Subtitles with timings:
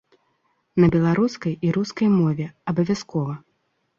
[0.83, 3.37] На беларускай і рускай мове, абавязкова.